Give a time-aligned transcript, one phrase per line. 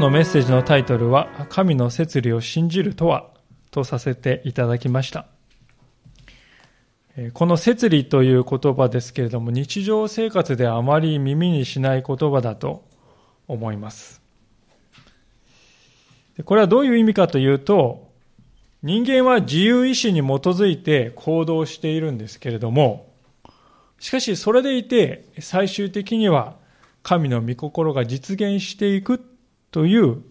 [0.00, 3.28] 日のメッセージのタイトルは「神の摂理を信じるとは?」
[3.70, 5.26] とさせていただきました
[7.34, 12.82] この摂理という言葉ですけれども日常生活であまり耳にしない言葉だと
[13.46, 14.22] 思います
[16.46, 18.10] これはどういう意味かというと
[18.82, 23.12] 人間は自由意志に基づいて行動しているんですけれども
[23.98, 26.54] しかしそれでいて最終的には
[27.02, 29.29] 神の御心が実現していく
[29.70, 30.22] という、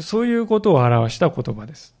[0.00, 1.94] そういうことを表した言葉です。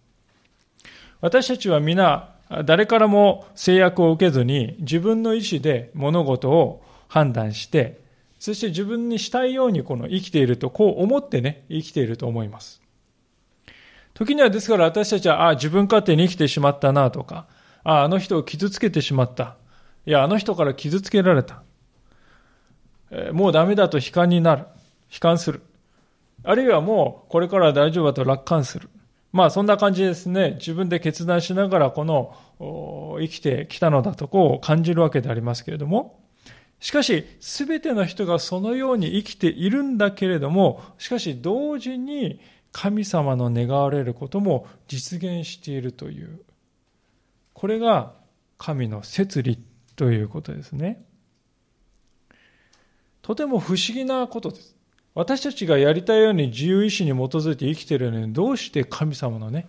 [1.20, 8.00] 私たちは皆、誰からも制約を受けずに自分の意思で物事を判断して、
[8.38, 12.80] そして自分にしたいようにこの生きていると、こう思ってね、生きていると思います。
[14.14, 17.46] 時にはですから私たちは、ああ、自分勝手に生きてしまったなとか、
[17.84, 19.56] ああ、あの人を傷つけてしまった。
[20.06, 21.62] いや、あの人から傷つけられた。
[23.32, 24.62] もうダメだと悲観になる。
[25.12, 25.62] 悲観する。
[26.44, 28.88] あるいはもうこれから大丈夫だと楽観する。
[29.32, 30.56] まあそんな感じですね。
[30.58, 32.34] 自分で決断しながらこの
[33.20, 36.24] 生きてきたのだとこう感じるわけでありますけれども。
[36.80, 46.40] しかし、すべての人がそのように生きているんだけれども、しかし同時に神様の願われることも実現しているという。
[47.52, 48.12] これが
[48.58, 49.58] 神の摂理
[49.96, 51.04] ということですね。
[53.22, 54.77] とても不思議なことです。
[55.18, 59.66] 私たちがやりたいように自由意志に基づいて生きているのに、どうして神様のね、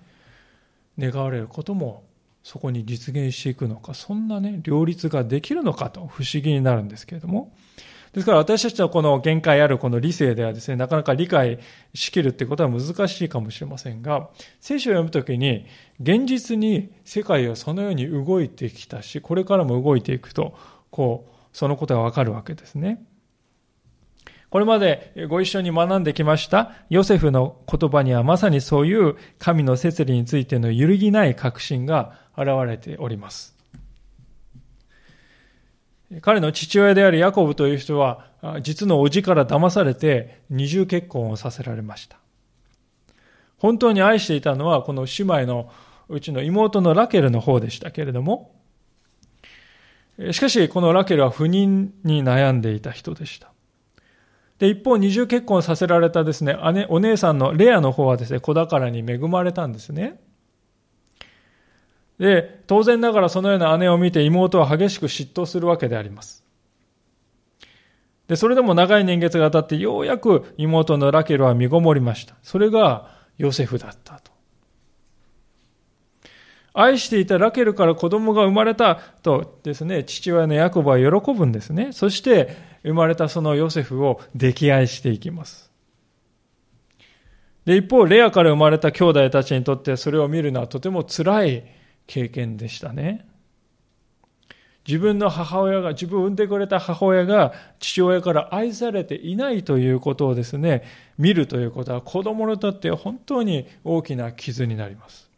[1.00, 2.04] 願われることも
[2.44, 7.52] そこに実現していくのか、そんなね、両立ができるのかと不思議になるんですけれども、
[8.14, 11.58] ですから私たちのこの限界あるこの理性ではですね、なかなか理解
[11.96, 14.30] しきるってことは難しいかもしれませんが、
[14.62, 15.66] 聖書を読むときに、
[16.00, 20.56] 現実に世界はそのように動いてきたし、これからも動いていくと、
[20.92, 23.04] こう、そのことがわかるわけですね。
[24.50, 33.56] これまでご一緒に学んできましたヨセフの言葉にはまさにそういう神の摂理についての揺るぎない確信が現れております。
[36.22, 38.26] 彼の父親であるヤコブという人は
[38.64, 42.18] 実の叔父から騙されて二重結婚をさせられました。
[43.60, 45.72] 本当に愛していたのはこの姉妹の
[46.08, 48.56] うちの妹のラケルの方でしたけれども、
[50.32, 53.52] しかしこのラケルは不妊に悩んでいた人でした。
[54.60, 60.20] で、一方、二重結婚させられたですね、姉、お姉さんのレアの方はですね、子宝に恵まれたんですね。
[62.20, 66.44] で、当然ながらそのような姉を見て妹は激しく嫉妬するわけであります。
[68.28, 72.36] で、それでも長い年月が経ってようやく妹のラケルは身ごもりました。
[72.44, 74.32] それがヨセフだったと。
[76.74, 81.92] 愛していたラケルから子供が生まれたとですね、父親のヤコブは喜ぶんですね。
[81.92, 85.70] そして生まれたそのヨセフを溺愛していきます。
[87.66, 91.66] で、一方、レアから生まれた兄弟たちにとってそれを見るのはとても辛い
[92.08, 93.28] 経験でしたね。
[94.88, 100.84] 自分の母親が、自分を産んでくれた母親が父親から愛されていないということをですね、
[101.18, 105.29] 見るということは子供にとって本当に大きな傷になります。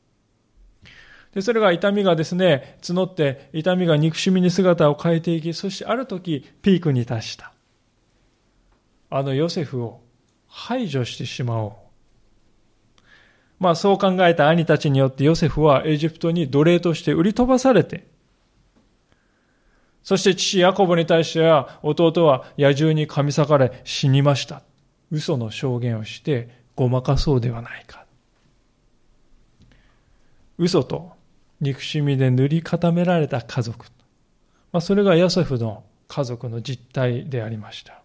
[1.33, 7.53] で、それが痛みがですね、募って、痛みが憎しみに姿を変えていき、そしてある時、ピークに達した。
[9.09, 10.01] あのヨセフを
[10.47, 11.71] 排除してしまおう。
[13.59, 18.07] まあそう考えた兄たちによってヨセフはエジプトに奴隷として売り飛ばされて、
[20.01, 24.63] そして父ヤコブに対しては弟は野獣に噛み裂かれ死にました。
[25.11, 28.05] 嘘の証言をしてごまかそうではないか。
[30.57, 31.11] 嘘と
[31.61, 33.85] 憎しみで塗り固められた家族。
[34.71, 38.01] まあ、それがヨセフの家族の実態でありました。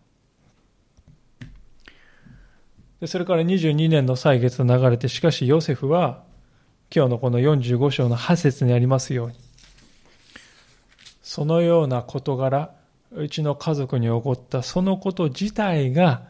[3.00, 6.22] でそれから22年の歳月が流れて、しかしヨセフは、
[6.94, 9.34] 今日のこの45章の8節にありますように、
[11.22, 12.70] そのような事柄、
[13.12, 16.22] うちの家族に起こったそのこと自体が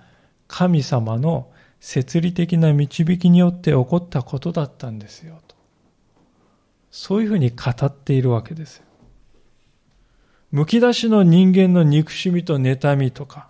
[0.47, 1.51] 神様の
[1.81, 5.56] 摂理的な導きによって起こったことだったんですよと。
[6.91, 8.83] そういうふうに語っているわけです。
[10.51, 13.49] むき出しの人間の憎しみと妬みとか、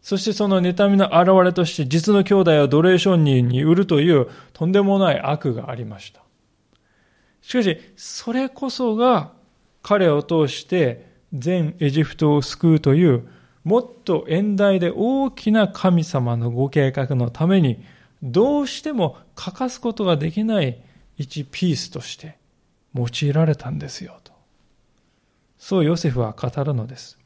[0.00, 6.22] そしてその妬みの表れとして実の兄弟を奴隷商人に売るというとんでもない悪がありました。
[7.42, 9.32] しかし、それこそが
[9.82, 13.28] 彼を通して全エジプトを救うという
[13.64, 17.84] もっと遠大で大きな神様のご計画のために
[18.22, 20.78] どうしても欠かすことができない
[21.18, 22.38] 一ピースとして
[22.94, 24.32] 用いられたんですよと。
[25.58, 27.18] そうヨセフは語るのです。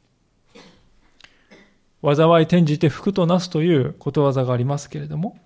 [2.03, 5.37] 災い転じて福となすということわざがありますけれども、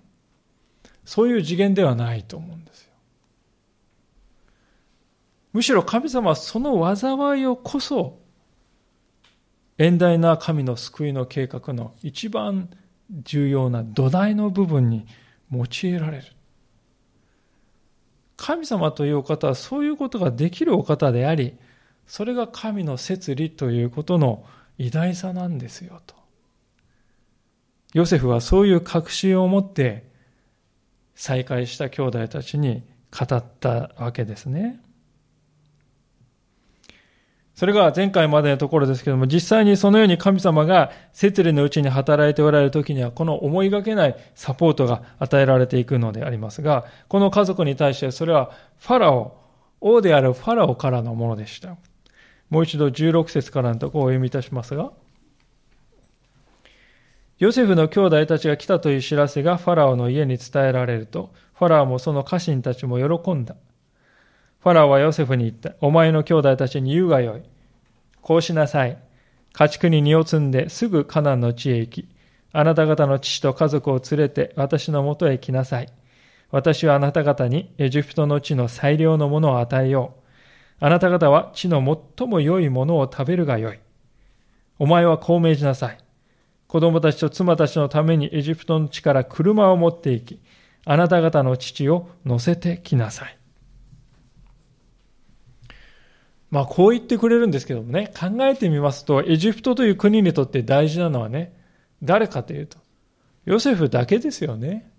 [1.04, 2.92] そういう次元ではないと思うんですよ。
[5.52, 8.18] むしろ神様はその災いをこそ、
[9.76, 12.70] 遠大な神の救いの計画の一番
[13.10, 15.06] 重要な土台の部分に
[15.52, 16.24] 用いられる。
[18.38, 21.58] 神様というお方はそういうことができるお方であり、
[22.06, 24.46] それが神の摂理ということの
[24.78, 26.14] 偉大さなんですよと。
[27.92, 30.08] ヨセフはそういう確信を持って
[31.14, 34.80] 再会した兄弟たちに語ったわけですね。
[37.58, 49.36] それが前回までのところですけども、実際にそのように神様が摂理のうちに働いておられる時には、この思いがけないサポートが与えられていくのでありますが、この家族に対してそれはファラオ、
[49.80, 51.74] 王であるファラオからのものでした。
[52.48, 54.92] もう一度16節からのところをお読みいたしますが、
[57.40, 63.56] ヨセフの兄弟たちが来たという知らせがファラオの家に伝えられると、ファラオもその家臣たちも喜んだ。
[64.60, 65.74] ファラオはヨセフに言った。
[65.80, 67.42] お前の兄弟たちに言うがよい。
[68.20, 68.98] こうしなさい。
[69.52, 72.08] 家畜に荷を積んですぐカナンの地へ行き、
[72.52, 75.88] あなた方の父と家族を連れて私のもとへ来なさい。
[76.50, 80.84] 私はあなた方にエジプトの地の最良のものを与えよう。
[80.84, 81.78] あなた方は地の
[82.16, 83.78] 最も良いものを食べるがよい。
[84.78, 85.98] お前はこう命じなさい。
[86.66, 90.40] 子供たちと妻たちのためにエジプトの地から車を持って行き、
[90.84, 93.37] あなた方の父を乗せてきなさい。
[96.50, 101.52] まあこう言ってくれるんですけどもね、考えてみますと、エジプトという国にとって大事なのはね、
[102.02, 102.78] 誰かというと、
[103.44, 104.90] ヨセフだけですよね。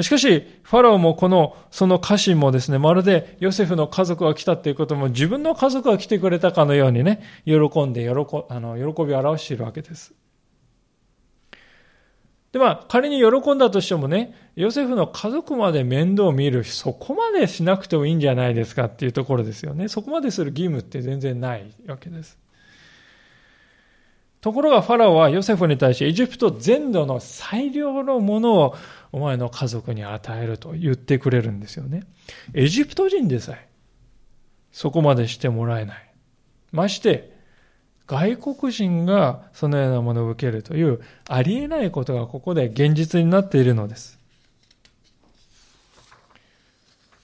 [0.00, 8.10] しかし、ファラオもこの、その家臣もですね、まるでヨセフの家族が来たっていうことも自分の家族が来てくれたかのようにね、喜んで喜
[8.48, 10.14] あの喜びを表しているわけです。
[12.52, 19.88] で、まあ、仮に喜んだとしてもね、ヨセフの家族まで面倒を見る、そこまでしなくてもいいんじゃないですかっていうところですよね。
[19.88, 22.38] そこまでする義務って全然ないわけです。
[24.40, 28.76] ところがファラオはヨセフに対してエジプト全土の最良のものを
[29.12, 32.04] お前の家族に与えると言ってくれるんですよね。
[32.54, 33.68] エジプト人でさえ
[34.72, 36.10] そこまでしてもらえない。
[36.72, 37.29] まして、
[38.10, 44.18] 外国人がそのようなものを受けるというありえないことがここで現実になっているのです。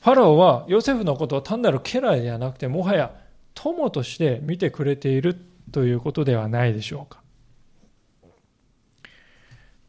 [0.00, 3.10] ファラオはヨセフのことを単なる家来ではなくてもはや
[3.54, 5.36] 友として見てくれている
[5.72, 7.20] ということではないでしょうか。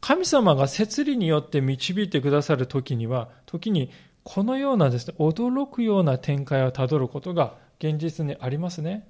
[0.00, 3.92] 神様が摂理によって導いてくださる時には時に
[4.24, 9.06] このようなですね驚くような展開をたどることが現実にありますね。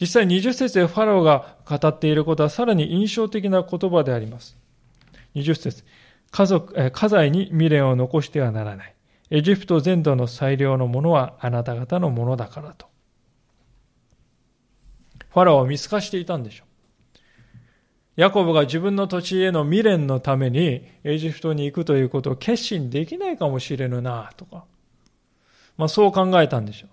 [0.00, 4.56] 実際20節でファラオが語っていることはさらに印象的な言葉であります。
[5.34, 5.84] 20節
[6.30, 8.94] 家族、家財に未練を残してはならない。
[9.30, 12.86] エジプト全土の最良のものはあなた方のものだからと。
[15.30, 16.68] ファラオは見透かしていたんでしょう。
[18.16, 24.64] ヤコブが自分の土地への未練のためにエジプトに行くということを決心できないかもしれぬなとか。
[25.76, 26.90] まあそう考えたんでしょう。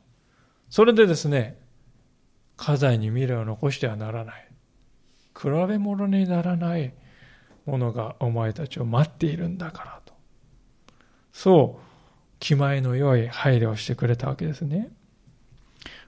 [0.69, 1.57] それでですね、
[2.57, 4.47] 家財に未練を残してはならない。
[5.37, 6.93] 比べ物にならない
[7.65, 10.13] ものがお前たちを待っているんだからと。
[11.33, 11.85] そう、
[12.39, 14.89] 気前の良い配慮をしてくれたわけですね。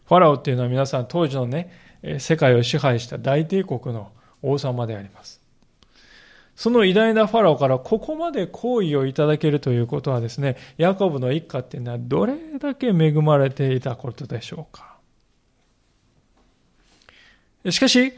[0.06, 1.72] ファラオっていうのは皆さん当時のね、
[2.20, 4.12] 世界を支配した大帝国の
[4.42, 5.42] 王様であります。
[6.56, 14.97] その偉大なファラオからここまで好意をいただけるということはですね、ヤコブの一家っていうのはどれだけ恵まれていたことでしょうか。
[17.70, 18.14] しかし、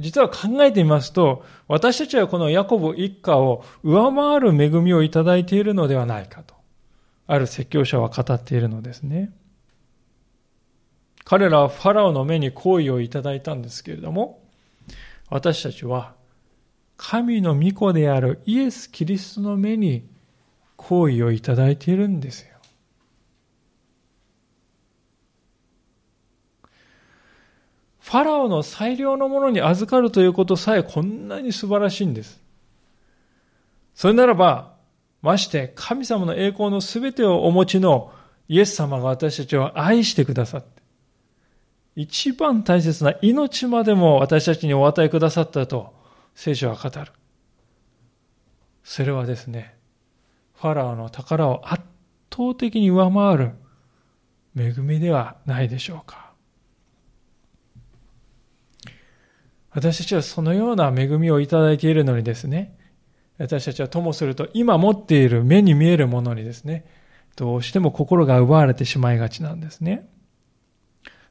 [0.00, 6.54] 実は考えてみますと、私たちはこのヤコブ一家を上回る恵みをいただいているのではないかと、
[7.26, 9.30] ある説教者は語っているのですね。
[11.24, 14.40] 彼らはファラオの目に好意をいただいたんですけれども、
[15.28, 16.14] 私たちは
[16.96, 20.08] 神の御子であるイエス・キリストの目に
[20.76, 22.57] 好意をいただいているんですよ。
[28.08, 32.40] ファラオの最良のものに預かるということさえこんなに素晴らしいんです。
[33.94, 34.72] それならば、
[35.20, 38.10] まして神様の栄光のすべてをお持ちの
[38.48, 40.68] イエス様が私たちを愛してくださって、
[41.96, 45.92] 一番大切な命までも私たちにお与えくださったと
[46.34, 47.12] 聖書は語る。
[48.84, 49.76] それはですね、
[50.54, 51.84] ファラオの宝を圧
[52.32, 53.50] 倒的に上回る
[54.56, 56.27] 恵みではないでしょうか。
[59.78, 62.76] 私たちはそのような恵みをいただいているのにですね、
[63.38, 66.84] 私たちはともすると今持っている目に見えるものにですね、
[67.36, 70.08] どうしても心が奪われてしまいがちなんですね。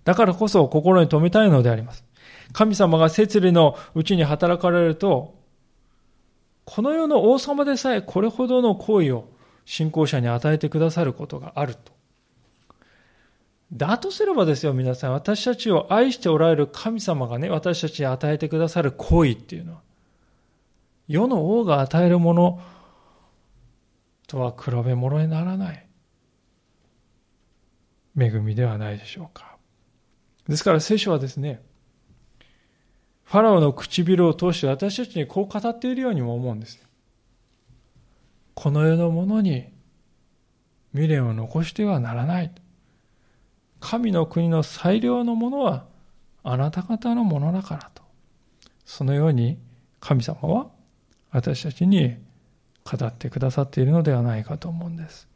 [0.05, 2.05] だからこそ心に留めたいのであります。
[2.53, 5.35] 神様が摂理のうちに働かれると、
[6.63, 9.27] この世の王様でさえこれほどの行為を
[9.65, 11.96] 信仰者に与えてくださることがあると。
[13.73, 15.11] だとすればですよ、皆さん。
[15.13, 19.81] 私たちを愛しておられる神様がね、私たちに与えてくださる行為っていうのは、
[21.07, 22.61] 世の王が与えるもの
[24.27, 25.87] とは比べ物にならない
[28.17, 29.57] 恵みではないでしょうか。
[30.47, 31.61] ですから聖書はですね、
[33.23, 36.79] ファラオの唇を通して私たちにこう語っているようにも思うんです。
[38.53, 39.67] この世のものに
[40.93, 42.51] 未練を残してはならない。
[43.89, 45.85] 神の国の最良のものは
[46.43, 48.03] あなた方のものだからと。
[48.85, 49.57] そのように
[50.01, 50.67] 神様は
[51.31, 52.17] 私たちに
[52.83, 55.29] 語ってくださっているのではないかと思うんです。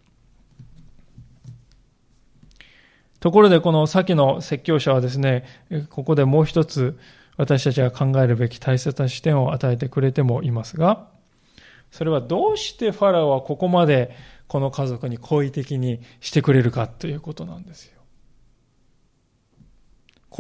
[3.22, 5.46] ところでこの先の説教者はですね、
[5.90, 7.00] ここでもう一つ
[7.38, 11.08] 私たちが考えるべき大切な視点を与えてくれてもいますが、
[11.90, 14.14] それはどうしてファラオはここまで
[14.50, 18.01] この家族に好意的にしてくれるかということなんですよ。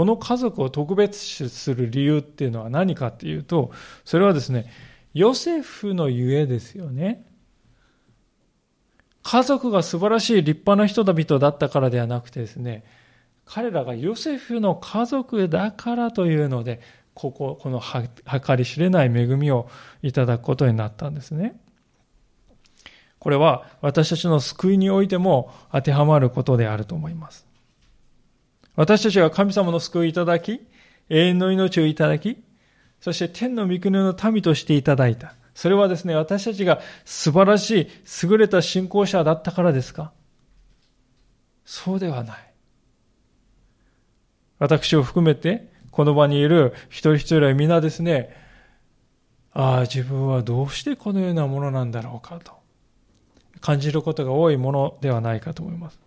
[0.01, 3.69] この家族を特別視する理由っていうのは何かっていうと、
[4.03, 4.65] それはですね、
[5.13, 7.23] ヨセフのゆえですよね。
[9.21, 12.83] 家族が素晴らしい立派な人々だったからではなくてですね、
[13.45, 16.81] 彼らがヨセフの家族だからというので、
[17.13, 19.69] ここ、この計り知れない恵みを
[20.01, 21.61] いただくことになったんですね。
[23.19, 27.50] これは私たちの救いにおいても当てはまることであると思います。
[28.81, 30.59] 私たちが神様の救いをいただき、
[31.09, 32.43] 永遠の命をいただき、
[32.99, 35.35] そして天の御国の民としていただいた。
[35.53, 37.87] それはですね、私たちが素晴らしい、
[38.23, 40.11] 優れた信仰者だったからですか？
[41.63, 42.53] そうではない。
[44.57, 48.35] 私を含めて、この場にいる一人一人は皆ですね、
[49.53, 52.53] ああ、自分はどうしてこのようなものなんだろうかと
[53.59, 55.99] 感じることが多いものではないかと思います。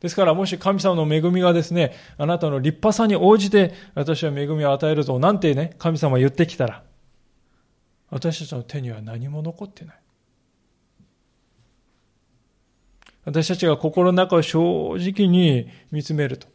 [0.00, 6.82] ですから、もし神様の恵みがですね、あなたの立派さに応じて、私は恵みを与えるぞ、なんてね、神様言ってきたら、
[8.08, 10.00] 私たちの手には何も残ってない。
[13.26, 16.48] 私たちが心の中を正直に見つめると、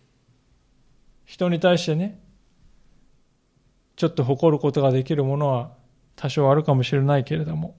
[1.23, 2.19] 人に対してね、
[3.95, 5.71] ちょっと誇ることができるものは
[6.15, 7.77] 多少あるかもしれないけれども、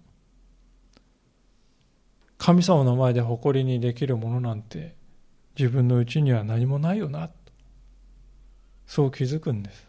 [2.38, 4.94] 神様の前で誇りにできるものなんて
[5.58, 7.30] 自分のうちには何もないよな、
[8.86, 9.86] そう気づくんです。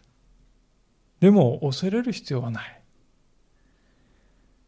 [1.20, 2.80] でも恐れる必要はない。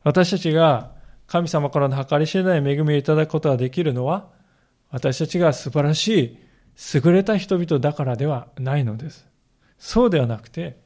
[0.02, 0.92] 私たちが
[1.26, 4.28] 神様からの計り知れない恵みをいただくことができるのは、
[4.90, 6.38] 私たちが素晴らしい、
[6.94, 9.28] 優れた人々だからではないのです。
[9.78, 10.80] そうではなくて、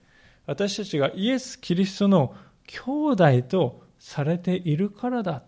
[0.46, 2.34] 私たちがイエス・キリストの
[2.66, 2.80] 兄
[3.12, 5.42] 弟とされているからだ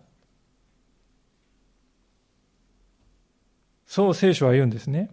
[3.87, 5.09] そう聖書は言うんですね。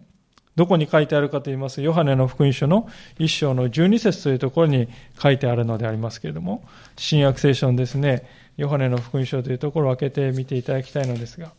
[0.55, 4.87] どこに書いてあるかと言います、ヨハネの福音書の一章の12節というところに
[5.21, 6.63] 書いてあるのでありますけれども、
[6.95, 11.51] 新約聖書のですね、ヨハネの福音書というところを開けてみていただきたいのですが、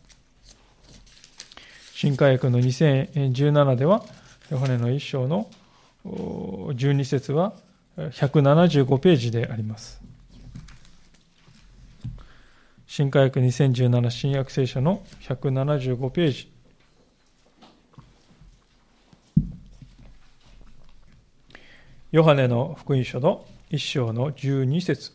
[1.93, 4.03] 新海訳の2017では、
[4.49, 5.47] ヨハネの一章の
[6.05, 7.53] 12節は
[7.97, 10.01] 175ページであります。
[12.87, 16.56] 新海訳2017新約聖書の175ページ。
[22.17, 25.11] ヨハネの福音書の一章の12節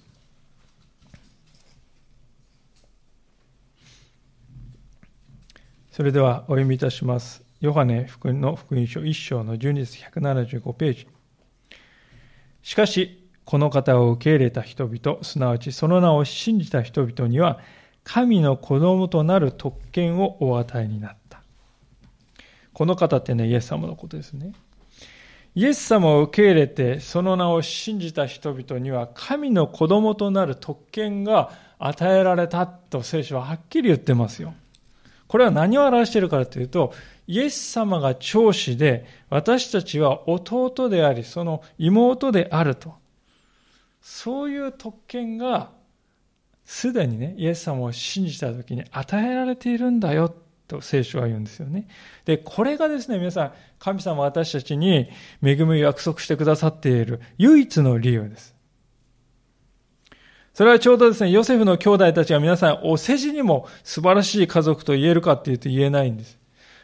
[5.90, 7.42] それではお読みいたします。
[7.60, 11.08] ヨハネ福音の福音書一章の12節175ページ。
[12.62, 17.58] しかし、この方を受け入れた人々、すなわちその名を信じた人々には、
[18.04, 21.42] 神の子供となる特権をお与えになった。
[22.72, 24.52] この方ってね、イエス様のことですね。
[25.54, 34.54] イエス様を受け入れてその名を信じた人々には神の子供となる特権が与えられたと聖書ははっきり言ってますよ。
[35.26, 36.92] これは何を表しているかというと、
[37.26, 42.94] イエス様が長子で私たちは弟であり、その妹であると。
[44.02, 45.70] そういう特権が
[46.64, 50.34] すでにね、イエス様を信じた時に与えられているんだよ
[50.72, 51.86] と聖書は言うんですよね。
[52.24, 55.08] で、これがですね、皆さん、神様私たちに
[55.42, 58.54] 恵みを約束してくださっている唯一の理由です。
[60.54, 66.38] それはちょうどですね、ヨセフの兄弟たちが皆さんお世辞にも素晴らしい家族と言えるかっていうと言えないんです。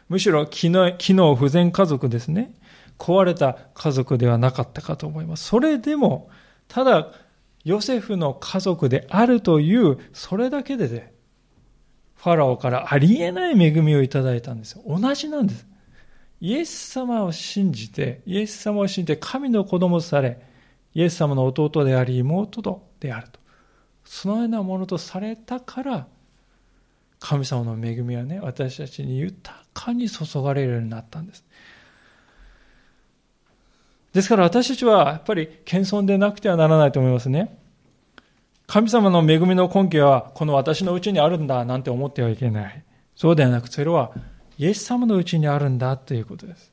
[0.07, 2.53] むしろ機能機能不全家族ですね。
[2.97, 5.45] 壊れた家族ではなかったかと思います。
[5.45, 6.29] それでも、
[6.67, 7.11] ただ、
[7.63, 11.13] ヨセフの家族であるという、それだけでね、
[12.21, 14.83] ファラオからありえない恵みをいただいたんですよ。
[14.85, 15.65] 同じなんです。
[16.41, 20.41] イエス様を信じて、イエス様を信じて神の子供とされ、
[20.93, 23.39] イエス様の弟であり妹とであると。
[24.03, 26.07] そのようなものとされたから、
[27.19, 31.45] 神様の恵みはね、私たちに豊かに注がれるようになったんです。
[34.11, 37.58] ですから私たちはやっぱり謙遜でなくてはならないと思いますね。
[38.69, 42.83] 神様の恵みの根拠はこの私のうちにあるんだなんて思ってはいけない。
[43.15, 44.11] そうではなく、それは
[44.59, 46.71] イエス様のうちにあるんだということです。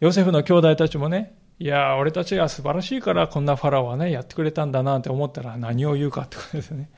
[0.00, 6.90] ヨセフの兄弟たちもね、いや、俺たちが素晴らしいからこんなファラオはね、やってくれたんだなって思ったら何を言うかってことですね。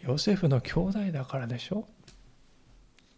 [0.00, 1.86] ヨセフの兄弟だからでしょ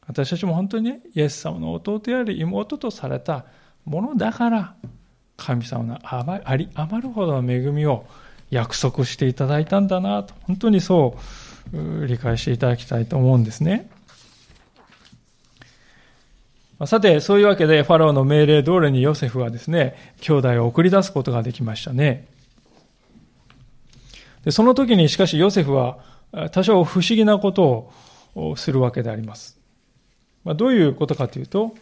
[0.08, 3.46] 私たちも本当にね、イエス様の弟であり妹とされた
[3.84, 4.74] ものだから
[5.36, 8.04] 神様のあり余るほどの恵みを
[8.50, 11.16] 約束していただいたんだなと本当にそ
[11.72, 13.90] う理解していただきたいと思うんですね。
[16.84, 22.26] さて、そういうわけで、ファラオの命令通りにヨセフはですね、兄弟を送り出すことができましたね。
[24.44, 25.98] でその時にしかしヨセフは
[26.52, 27.90] 多少不思議なこと
[28.36, 29.58] をするわけであります。
[30.44, 31.74] まあ、どういうことかというと、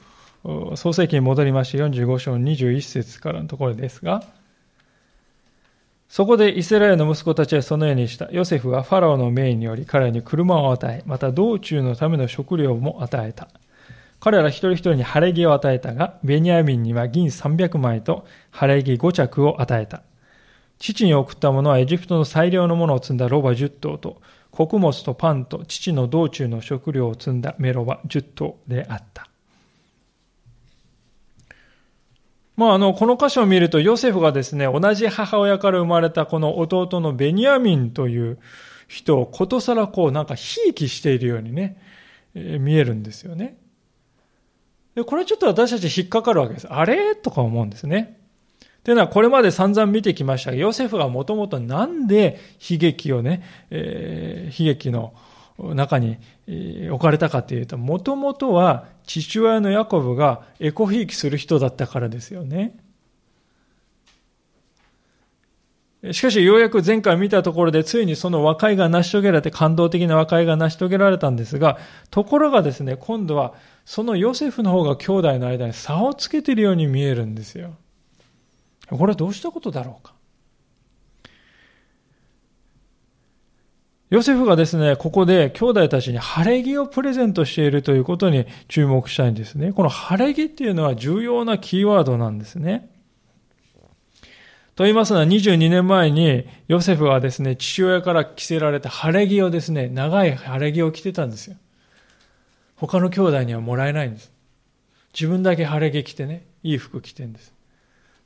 [0.77, 4.23] 創世記に戻りまして45章21節からのところですが、
[6.09, 8.31] そこでイスラエルの息子たちはそのようにした。
[8.31, 13.49] ヨセフはファラオの命により彼に車を与え、また道中のための食料も与えた。
[14.21, 20.03] 彼ら一人一人に晴れ着を与えたが、ベニヤミンには銀300枚と晴れ着5着を与えた。
[20.79, 29.29] 父に送ったものはエジプトの最良のものを積んだロバ10頭と、穀物とパンと父の道中の食料を積んだメロバ10頭であった。
[32.57, 38.39] まあ、あの、この箇所を見ると、ヨセフがですね、同じ母親から生まれたこの弟のベニヤミンという
[38.87, 41.81] 人をことさらこう、なんか、ひいきしているようにね、
[42.35, 43.57] えー、見えるんですよね。
[44.95, 46.69] で、これちょっと私たち引っかかるわけです。
[46.69, 47.17] あれ？
[47.17, 48.21] とか思うんですね。
[48.85, 52.39] というのは、これまで散々見てきましたが、ヨセフがもともとなんで
[52.71, 55.13] 悲劇をね、えー、悲劇の
[55.59, 56.19] 中に
[56.91, 62.77] 置かれたかというと、もともとは父親のヤコブがエコひいきする人だったからですよね。
[66.13, 71.79] しかしようやく前回見たところでついにその和解が成し遂げられて感動的な和解が成し遂げられたんですが、
[72.11, 73.55] ところがですね、今度は
[73.87, 77.77] そのヨセフの方が兄弟の間に差をつけているように見えるんですよ。
[78.91, 80.13] これはどうしたことだろうか。
[84.15, 89.73] ヨセフがですね、ここで兄弟たちに晴れ着をプレゼントしているということに注目したいんですね。
[89.73, 92.89] この晴れ着っていうのは重要なキーワードなんですね。
[94.77, 101.57] と言いますのは22年前にヨセフはですね、父親から着せられた晴れ着をですね、長い晴れ着を着てたんですよ。
[102.77, 104.31] 他の兄弟にはもらえないんです。
[105.13, 107.53] 自分だけ晴れ着着てね、いい服着てんです。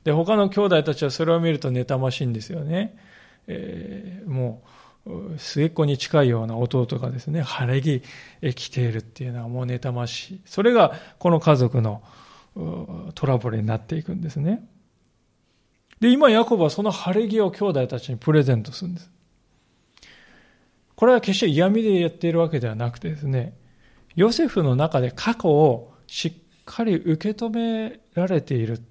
[0.03, 2.95] で、他の兄弟たちはそれを見ると妬ましいんですよね。
[3.47, 4.78] えー、もう、
[5.37, 8.01] 末っ子に近いような弟がですね、晴れ着
[8.53, 10.41] 着ているっていうのはもう妬ましい。
[10.45, 12.03] それがこの家族の
[13.15, 14.67] トラブルになっていくんですね。
[15.99, 19.11] で、今ヤコブはその晴れ着を兄弟たちにプレゼントするんです。
[20.95, 23.57] これは決して嫌味でやっているわけではなくてですね、
[24.15, 26.33] ヨセフの中で過去をしっ
[26.65, 28.81] かり受け止められている、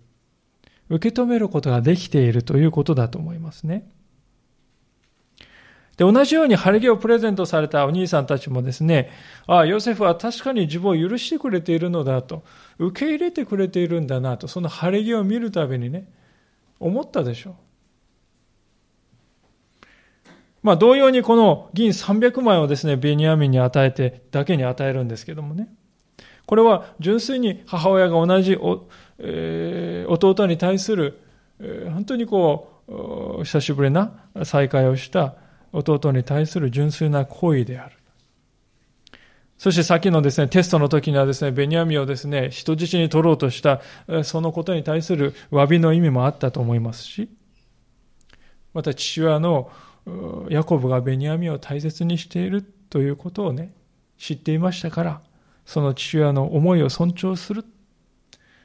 [0.88, 3.90] 受け止めることができているということだと思いますね。
[5.98, 9.10] で、同じように晴れ着をプレゼントされたお兄さんたちもですね、
[9.48, 12.44] ああ、ヨセフは確かに自分を許してくれているのだと、
[12.78, 16.08] 受け入れてくれているんだなと、その晴れ着を見るたびにね、
[16.78, 17.54] 思ったでしょう。
[20.62, 25.68] まあ、同様にこの銀300枚をですね、ベニヤミンに与えて、だけに与えるんですけどもね。
[26.46, 28.86] これは純粋に母親が同じお、
[29.18, 31.20] えー、弟に対する、
[31.58, 32.82] えー、本当にこ
[33.40, 34.12] う、久しぶりな
[34.44, 35.34] 再会をした
[35.72, 37.98] 弟に対する純粋な行為である。
[39.58, 43.80] そしてさっきのですね、テストの時にはですね、ベニヤミをですね、人質に取ろうとした、
[44.22, 47.28] そのことに対する詫びの意味もあったと思いますし、
[48.72, 49.70] また父親の
[50.48, 53.74] ヤコブがベニヤミを大切にしているということをね、
[54.16, 55.20] 知っていましたから、
[55.66, 57.64] その父親の思いを尊重する。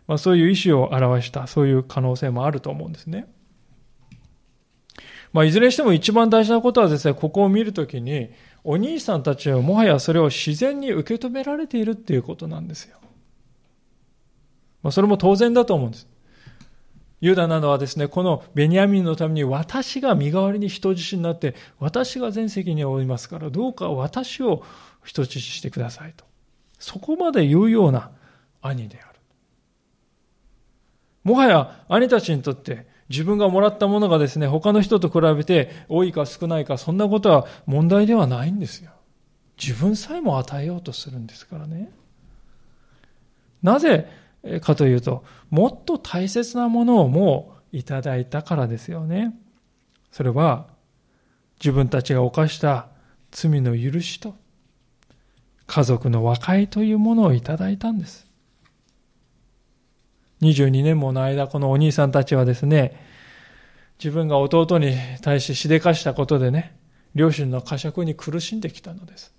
[0.05, 3.27] まあ、そういう意思を表した、そういう可能性もあると思うんですね。
[5.33, 8.29] まあ、いずれにしても一番大事なことはですね、ここを見るときに、
[8.63, 12.97] お兄さんたちはもはやそれを自然に受け止められているっていうことなんですよ。
[14.83, 16.07] まあ、それも当然だと思うんです。
[17.19, 24.63] ユダなどはですね、このベニヤミンのために私が身代わりに人質になって、私が全責任を負いますから、どうか私を
[25.03, 26.25] 人質してくださいと。
[26.77, 28.11] そこまで言うような
[28.61, 29.19] 兄である。
[31.23, 38.91] もはや兄たちにとって自分がもらったものがですね、他の人と比べて多いか少ないか、そんなことは問題ではないんですよ。
[39.61, 41.91] 自分さえも与えようとするんですからね。
[43.61, 44.09] なぜ
[44.61, 49.33] かというと、もっと大切なものをもういただいたからですよね。
[50.11, 50.67] それは、
[51.59, 52.87] 自分たちが犯した
[53.31, 54.35] 罪の許しと、
[55.65, 58.22] 家族の和解というものをいただいたんです。
[60.43, 62.99] 22年もの間、このお兄さんたちはですね、
[63.97, 66.77] 自分が弟に対してしでかしたことでね、
[67.15, 69.33] 両親の呵責に苦しんできたのです。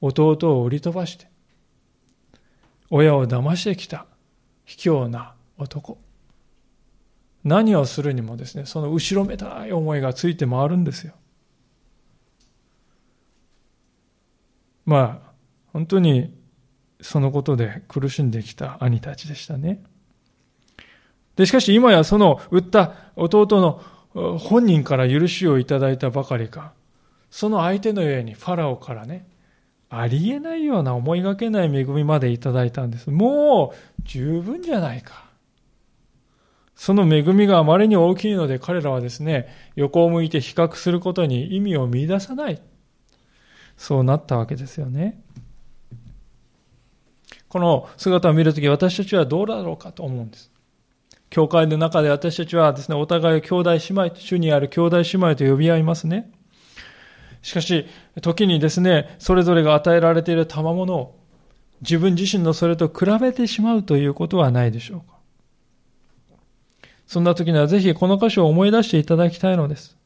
[0.00, 1.28] 弟を売り飛ばして、
[2.90, 4.06] 親を騙してきた
[4.64, 5.98] 卑怯な男。
[7.44, 11.14] 何をするにもですね、その後ろめたい思いがついて回るんですよ。
[14.84, 15.32] まあ、
[15.72, 16.34] 本当に
[17.02, 19.82] そのことで苦しんできた兄たちでしたね。
[21.36, 26.72] で、しかし今やその売った弟の本人から許しをいただいたばかりか、
[27.30, 29.26] その相手のようにファラオからね、
[29.88, 33.10] ありえないような思いがけない恵みまでいただいたんです。
[33.10, 35.24] もう十分じゃないか。
[36.74, 42.60] その恵みがあまりに大きいので彼らはですね、横を向いて比較することに意味を見出さない。
[43.76, 45.22] そうなったわけですよね。
[47.52, 50.50] この姿を見るとき私たちはどうだろうかと思うんです。
[51.28, 56.30] 教会の中で私たちはですね、お互いを兄弟姉妹、主にある兄弟姉妹と呼び合いますね。
[57.42, 57.84] しかし、
[58.22, 61.18] 時にですね、それぞれが与えられている賜物を
[61.82, 65.18] 自分自身のそれと比べてしまうということはないでしょうか。
[67.06, 69.98] そんな時にはぜひこの箇所を思い出していただきたいのです。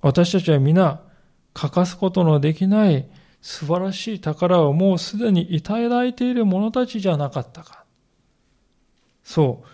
[0.00, 1.00] 私たちは皆、
[1.54, 3.06] 欠かすことのできない
[3.40, 7.84] 素晴らしい宝をもうすでにいただいている者たちじゃなかったか。
[9.22, 9.66] そう、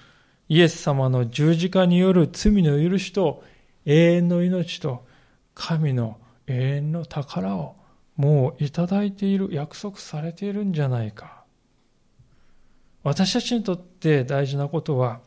[0.48, 3.42] イエス様の十字架による罪の許しと
[3.86, 5.06] 永遠の命と
[5.54, 7.76] 神の永遠の宝を
[8.16, 11.44] もういただいている、約束されているんじゃないか。
[13.02, 15.20] 私たちにとって大事なことは、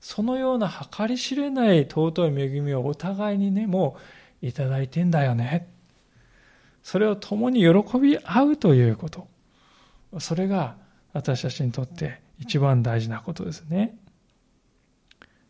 [0.00, 3.96] そのような計り知れない尊い恵みをお互いにね、も
[4.42, 5.68] ういただいてんだよね。
[6.88, 9.28] それを共に喜び合うということ。
[10.20, 10.76] それが
[11.12, 13.98] 私たちにとって一番大事なことですね。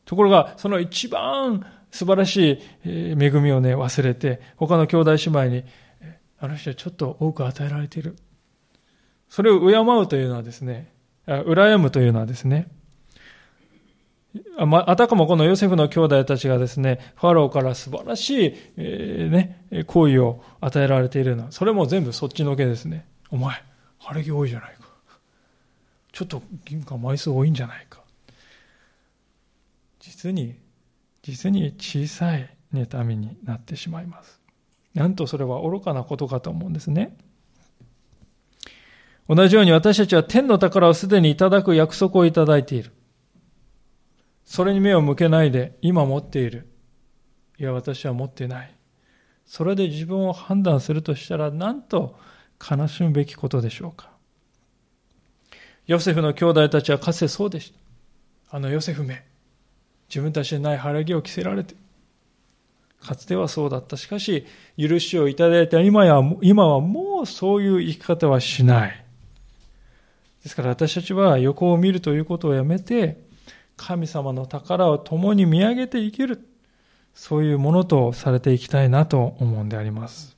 [0.05, 5.65] ところが、その一番素晴らしい恵みをね、忘れて、他の兄弟姉妹に、
[6.41, 8.17] あの人はちょっと多く与えられている。
[9.29, 10.93] それを敬うというのはですね、
[11.29, 12.67] 羨むというのはですね、
[14.59, 23.07] あたかもこのヨセフの兄弟たちがですね、ファローから素晴らしい、えー、ね、行為を与えられているのは、それも全部そっちのけですね。
[23.31, 23.63] お前、
[23.99, 24.79] 晴れ着多いじゃないか。
[26.13, 28.01] ちょっと銀貨枚数多いんじゃないか。
[30.01, 30.57] 実に
[31.23, 34.41] 実に小さい妬みになってしまいます。
[34.95, 37.17] なんとそれは愚かなことかと思うんですね。
[39.29, 42.93] 同じように私たちは天の宝をすでにいただく約束をいただいている。
[44.49, 46.67] それに目を向けないで今持っている。
[47.59, 48.75] いや、私は持ってない。
[49.45, 52.19] それで自分を判断するとしたら、なんと
[52.59, 54.09] 悲しむべきことでしょうか。
[55.87, 57.75] ヨセフの兄弟たちはかつてそうでし
[58.49, 58.57] た。
[58.57, 59.23] あのヨセフめ。
[60.09, 61.75] 自分たちでない晴れ着を着せられて、
[63.03, 63.99] かつてはそうだった。
[63.99, 64.47] しかし、
[64.79, 69.05] 許しをいただいた今や、今はもうそういう生き方はしない。
[70.43, 73.28] ですから私たちは横を見るということをやめて、
[73.79, 76.47] 神様の宝を共に見上げて生きる。
[77.15, 80.37] そういうものとされていきたいなと思うんであります。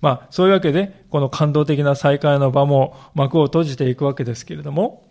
[0.00, 5.10] まあ、そういうわけで、この感動的な再会の場も幕を閉じていくわけですけれども、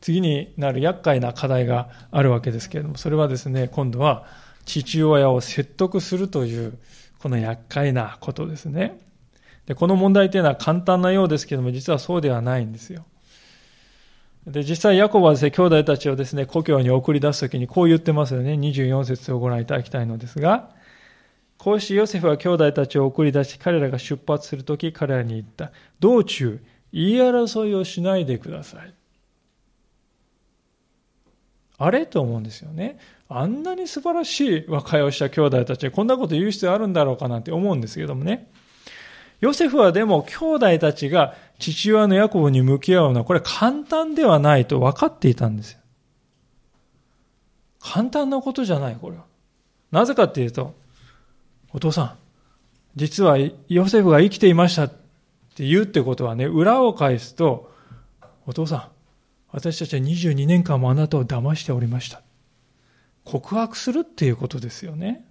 [0.00, 4.24] 次になる厄介な課題があるわけですけれども、それはですね、今度は
[4.64, 6.78] 父親を説得するという、
[7.20, 8.98] この厄介なことですね。
[9.66, 13.04] で、この問題というのは簡単なようですけども、実はそうではないんですよ。
[14.46, 18.54] で、実際ヤコブはですね、兄弟たちをですね、故郷に送り出すときにこう言ってますよね。
[18.54, 20.70] 24節をご覧いただきたいのですが、
[21.58, 25.72] こうしてヨセフは兄弟たちを送り出し、彼らが出発するとき、彼らに言った。
[26.00, 26.58] 道中、
[26.92, 28.94] 言い争いをしないでください。
[31.76, 32.06] あれ？
[32.06, 32.98] と思うんですよね。
[33.28, 38.50] あんなに素晴らしい和解をした兄弟たちにこんなこと言う必要あるんだろうかなんて思うんですけどもね。
[39.40, 45.80] ヨセフはでも兄弟たちが父親のヤコブに向き合うのはこれ簡単ではないと分かっていたんですよ。
[47.80, 49.24] 簡単なことじゃない、これは。
[49.90, 50.74] なぜかっていうと、
[51.72, 52.16] お父さん、
[52.96, 57.72] 実はヨセフが生きていましたって言うってことはね、裏を返すと、
[58.46, 58.88] お父さん、
[59.52, 62.22] 私たちは22年間もあなたを騙しておりました。
[63.24, 65.24] 告白するっていうことですよね。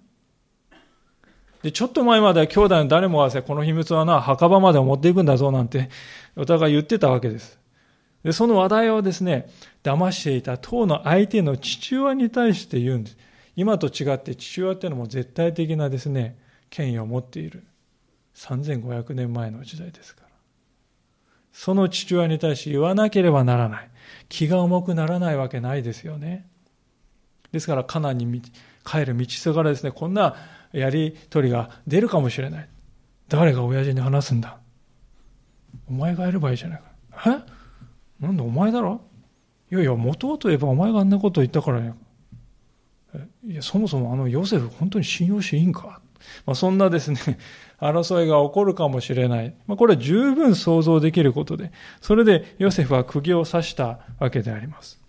[1.62, 5.90] で、ちょっと前までは兄弟の誰もが、この秘密はな、墓場まで持っていくんだぞなんて、
[6.36, 7.58] お互い言ってたわけです。
[8.24, 9.48] で、その話題をですね、
[9.82, 13.16] 騙していた当の相手の父親に対して言うんです。
[13.56, 16.38] 今と違って父親っていうのも絶対的なですね、
[16.70, 17.64] 権威を持っている。
[18.36, 20.28] 3500年前の時代ですから。
[21.52, 23.90] その父親に対して言わなければならない。
[24.28, 26.46] 気が重くならないわけないですよね。
[27.52, 28.42] ですから、カナンに
[28.84, 30.36] 帰る道すがらですね、こんな
[30.72, 32.68] やりとりが出るかもしれない。
[33.28, 34.58] 誰が親父に話すんだ
[35.88, 37.44] お前がやればいいじゃないか。
[38.20, 38.24] え？
[38.24, 39.00] なんでお前だろ？
[39.70, 41.94] いやいや、元々言えばお前があんなこと言ったからね。
[43.46, 46.00] いや、そもそもあのヨセフ本当に信用していいんか？
[46.44, 47.18] まあ、そんなですね、
[47.80, 49.54] 争いが起こるかもしれない。
[49.66, 54.99] まあ、これは十分想像できることで、それでヨセフは釘を刺したわけであります。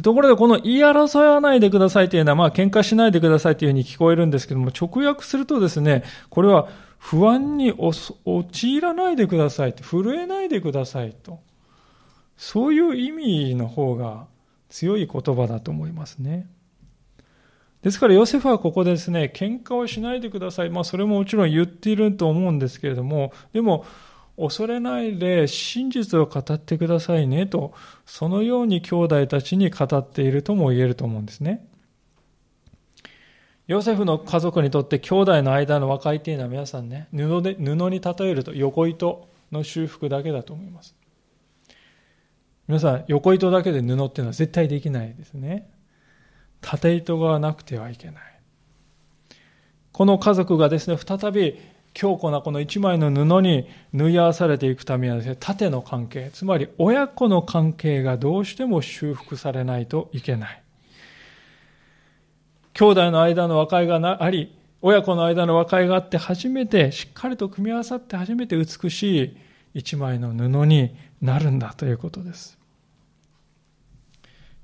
[0.00, 7.74] ところでこの言い争わないでくださいというのは、まあ喧嘩しないでくださいというふうに聞こえるんですけども、直訳するとですね、これは不安に
[8.24, 11.40] 陥らないでくださいと、震えないでくださいと。
[12.38, 14.26] そういう意味の方が
[14.70, 16.46] 強い言葉だと思いますね。
[17.82, 20.70] ですからヨセフはここでですね、喧嘩をしないでください。
[20.70, 23.84] まあそれももちろん言っていると思うんですけれども、でも
[24.42, 27.72] 恐れないで真実を語ってくださいねと、
[28.04, 31.64] そのように兄弟たちに語っているとも言えると思うんですね。
[33.68, 40.96] ヨセフの家族にとって兄弟の間の和解というのは皆さんね、布で布に例えると横糸の修復だけだと思います。
[42.66, 45.70] 皆さん、横糸だけで布っていうのは絶対できないですね。
[46.60, 48.22] 縦糸がなくてはいけない。
[49.92, 51.60] この家族がですね、再び
[51.94, 60.62] 強固なこの一枚の布に縫い合わされていくためにはですね、縦の関係、つまり親子の関係がどうしても修復されないといけない。
[62.74, 69.36] 兄弟の間の和解があり、親子の間の和解があって初めて、しっかりと組み合わさって初めて美しい
[69.74, 72.58] 一枚の布になるんだということです。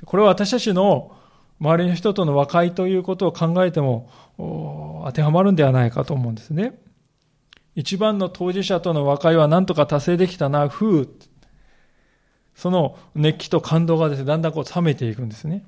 [0.05, 1.13] これは私たちの
[1.61, 6.79] 周りの人との和解ということを考えても当てはまるんではないかと思うんですね。
[7.79, 11.09] 一番の当事者との和解は何とか達成できたな、ふう。
[12.57, 15.65] その熱気と感動がですね、だんだんこう冷めていくんですね。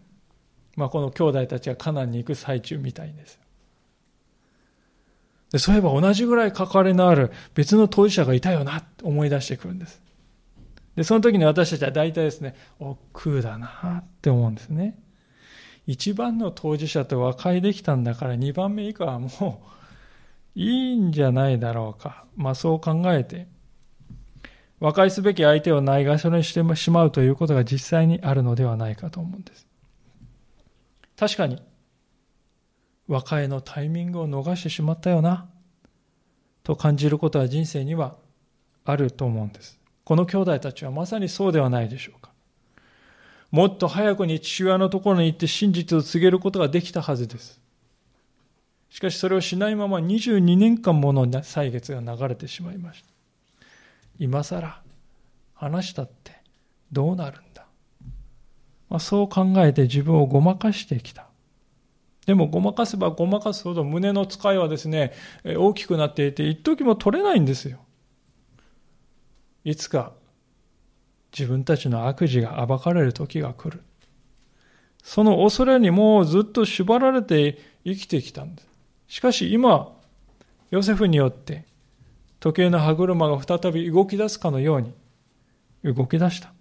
[0.75, 3.39] まあ、この兄弟たちがカナンに行く最中みたいです。
[5.53, 10.03] でそういえば同じぐらい関わりのある別の当事者がいたよなって思い出してくるんです。
[10.97, 14.99] で、その時に私たちは大体ですね、億劫だなって思うんですね。
[15.87, 19.80] 一番の当事者と和解できたんだから二番目以下はもう
[20.61, 22.27] いいんじゃないだろうか。
[22.37, 23.49] まあそう考えて、
[24.79, 29.67] 和解すべき相手をないがしろにしてしまうということが実際にあるのではないかと思うんです。
[31.17, 31.63] 確かに、
[33.09, 35.49] 和解のタイミングを逃してしまったよな、
[36.63, 38.17] と感じることは人生には
[38.85, 39.81] あると思うんです。
[40.05, 42.33] この兄弟たちはまさにそうではないでしょうか。
[43.51, 47.61] もっと早くに父親のところに行って真実を告げることができたはずです。
[48.91, 53.09] しかしそれをしないまま22年間もの歳月が流れてしまいました。
[54.19, 54.83] 今更
[55.55, 56.33] 話したって
[56.93, 57.67] どうなるんだ？
[58.89, 61.27] まあ、そう考えて自分をごまかしてきた。
[62.27, 65.13] でもごまかせばごまかすほど胸の使いはですね、
[65.45, 67.79] 大きくなっていて、一時も取れないんですよ。
[69.65, 70.13] いつか
[71.37, 73.83] 自分たちの悪事が暴かれる時が来る。
[75.03, 78.70] その恐れにもうずっと縛られて生きてきたんです。
[79.11, 79.93] しかし今、
[80.71, 81.65] ヨセフによって
[82.39, 84.95] 時計の歯車が再び動き出すかのように
[85.83, 86.53] 動き出した。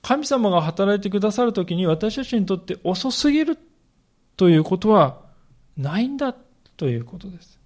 [0.00, 3.58] 神様が働いてくださるときに私たちにとって遅すぎる
[4.38, 5.20] ということは
[5.76, 6.34] ないんだ
[6.78, 7.60] ということです。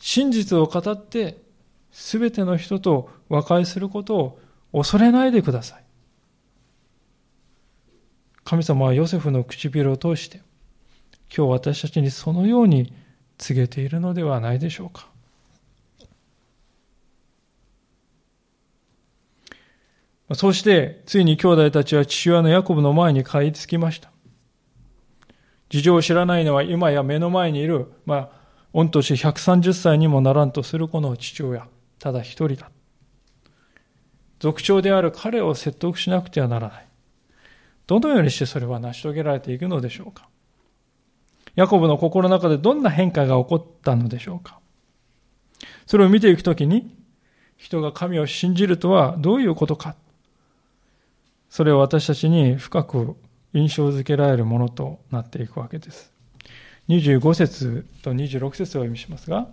[0.00, 1.40] 真実を語って
[1.92, 4.40] すべての人と和解することを
[4.72, 5.81] 恐れないでください。
[8.44, 10.40] 神様はヨセフの唇を通して、
[11.34, 12.92] 今日私たちにそのように
[13.38, 15.08] 告げているのではないでしょうか。
[20.34, 24.10] そして、ついに兄弟たちは父親のヤコブの前に帰り着きました。
[25.68, 28.30] 事情を知らないのは今や目の前にいる、まあ、
[28.72, 31.66] 御年130歳にもならんとするこの父親、
[31.98, 32.70] ただ一人だ。
[34.38, 36.91] 族長である彼を説得しなくてはならない。
[37.86, 40.28] どのようにしてそれは成し遂げられていくのでしょうか？
[41.54, 44.58] ヤコブの心の中でどんな変化が起こったのでしょうか？
[45.86, 46.96] それを見ていくときに、
[47.56, 49.96] 人が神を信じるとはどういうことか？
[51.50, 53.16] それを私たちに深く
[53.52, 56.10] 印象づけられるものとなっていくわけです。
[56.88, 59.48] 25節と26節を読みしますが、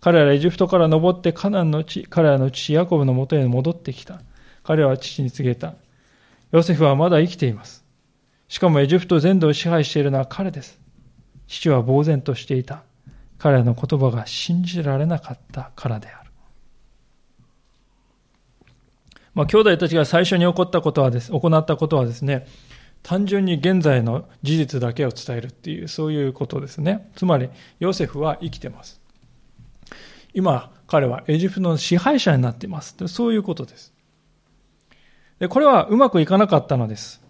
[0.00, 4.22] 彼らエジプトから登ってカナンの地、彼らの父ヤコブのもとへ戻ってきた。
[4.62, 5.74] 彼らは父に告げた。
[6.50, 7.84] ヨセフはまだ生きています。
[8.48, 10.80] しかもエジプト全土を支配しているのは彼です。
[11.46, 12.82] 父は呆然としていた。
[13.38, 16.30] 彼らの言葉が信じられなかったからである。
[19.34, 22.46] まあ、兄弟たちが最初に起こったことはです、行ったことはですね、
[23.04, 27.10] 単純に現在の事実だけを伝えるっていう、そういうことですね。
[27.14, 29.00] つまり、ヨセフは生きてます。
[30.34, 32.96] 今、彼はエジプトの支配者になっています。
[33.06, 33.92] そういうことです。
[35.38, 37.22] で、これはうまくいかなかったのです。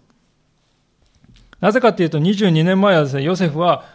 [1.59, 3.85] なぜかっていうと、22年前はですね、ヨセフは、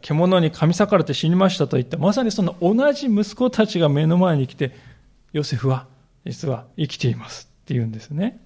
[0.00, 4.72] 獣に噛み裂かれて死にましたと言った、まさにその同じ息子たちが目の前に来て、
[5.32, 5.86] ヨセフは
[6.24, 8.40] 実は生きていますって言うんですね。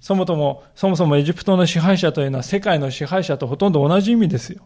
[0.00, 4.62] そもそも、そもそもエジプトの支配者というのは世界の支配者とほとんど同じ意味ですよ。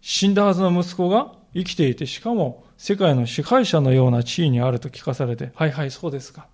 [0.00, 6.46] 死んだはずの息子が生きていて、しかも世界の支配者のような地位にあると聞かされて、はいはい、そうですか。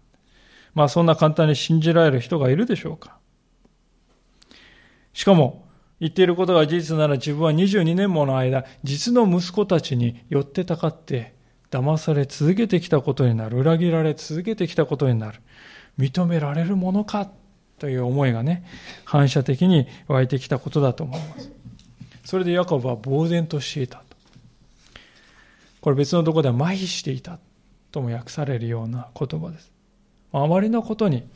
[0.74, 3.18] まあそんな簡単に信じられる人がいるでしょうか。
[5.12, 5.66] しかも、
[6.00, 11.34] 言っていることが事実なら自分は22年もの間、実の息子たちに寄ってたかって、
[11.70, 13.58] 騙され続けてきたことになる。
[13.58, 15.40] 裏切られ続けてきたことになる。
[15.98, 17.30] 認められるものか
[17.78, 18.64] という思いがね、
[19.04, 21.50] 反射的に湧いてきたことだと思います。
[22.24, 24.04] それでヤコブは呆然としていたと。
[25.80, 27.38] これ別のところでは麻痺していた
[27.90, 29.72] とも訳されるような言葉です。
[30.32, 31.28] あまりのことに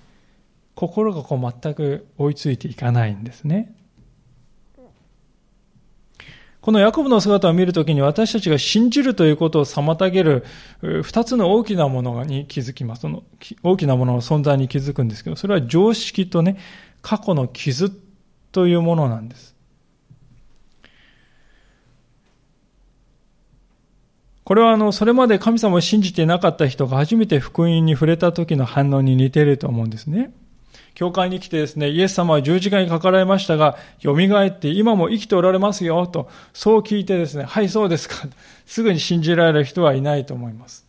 [0.74, 3.74] 心がこう全く追いついていかないんですね。
[6.60, 10.44] このヤコブの姿を見るときに私たちが信じるということを妨げる
[11.04, 13.02] 二つの大きなものに気づきます。
[13.02, 13.22] その
[13.62, 16.58] 大きなものの存在に気づくんですけど、それは常識とね、
[17.02, 17.90] 過去の傷
[18.50, 19.55] というものなんです。
[24.46, 30.32] これはあの、それまで神様を信じていなかった人が初めて福音に触れた時の反応に似ていると思うんですね。
[30.94, 38.28] 教会に来てですね、イエス様は十字架にかかられましたが、蘇って今も生きておられますよ、と、そう聞いてですね、はい、そうですか。
[38.66, 40.86] すぐに信じられる人はいないと思います。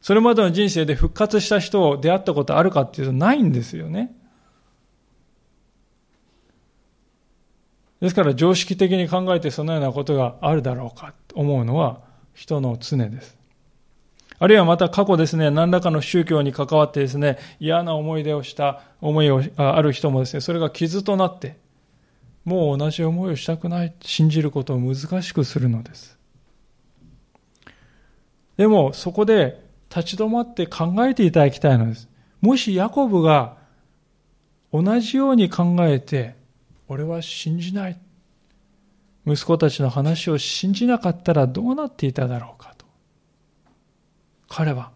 [0.00, 4.10] それまでの人生で復活した人を出会ったことあるかっていうとないんですよね。
[8.00, 12.04] ですから常識的に考えてそのようなことがあるだろうかと思うのは
[12.36, 13.36] 人の常です。
[14.38, 21.56] あるいはまた過去ですね、何らかの宗教に関わってですね、嫌な思い出をした思いをある人もですね、それが傷となって、
[22.44, 26.18] もう同じ思いをしたくない、信じることを難しくするのです。
[28.58, 32.06] でも、そこで立ち止まって考えていただきたいのです。
[32.42, 33.56] もしヤコブが
[34.72, 36.36] 同じように考えて、
[36.86, 37.98] 俺は信じない。
[39.26, 42.86] 息子たちの話を信じなかったらどうなっていただろうかと。
[44.48, 44.92] 彼は、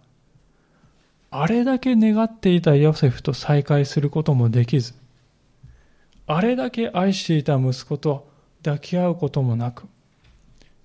[1.33, 4.95] あれだけ願っていたヨセフと再会することもできず、
[6.27, 8.31] あれだけ愛していた息子と
[8.63, 9.85] 抱き合うこともなく、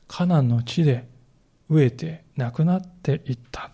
[0.07, 1.07] カナンの地で
[1.69, 3.69] 飢えて亡くなっていった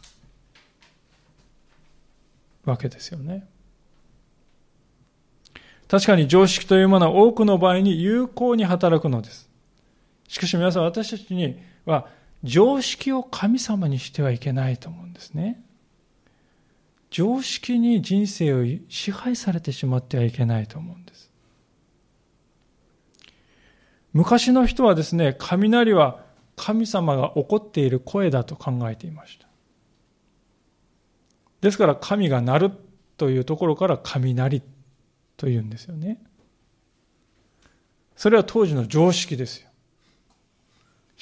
[2.66, 3.48] わけですよね。
[5.88, 9.51] 確かに常識というものは多くの場合に有効に働くのです。
[10.32, 12.08] しかし皆さん私たちには
[12.42, 15.62] 常識を神様にしてはいけないと思うんですね。
[17.10, 21.30] 常識に人生を支配されてしまってはいけないと思うんです。
[24.14, 26.24] 昔の人はですね、雷は
[26.56, 29.48] 神様が怒っている声だと考えていました。
[31.60, 32.72] ですから神が鳴る
[33.18, 34.64] というところから雷
[35.36, 36.24] というんですよね。
[38.16, 39.71] それは当時の常識ですよ。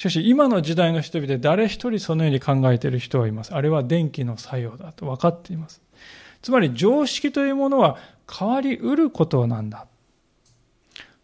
[0.00, 3.54] しかし今の時代の人々で誰一人そのように考えている人はいます。
[3.54, 5.82] あれは電気の作用だと分かっています。
[6.40, 9.86] つまり常識というものは変わりうることなんだ。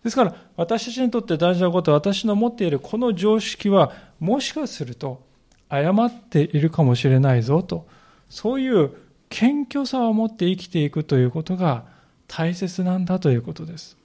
[0.05, 5.23] ですから私たちにとって大事なことは私の持っているこの常識はもしかすると
[5.71, 7.89] 誤っているかもしれないぞと
[8.29, 8.91] そういう
[9.31, 11.87] 謙虚さを持って生きていくということが
[12.29, 13.97] 大切なんだということです。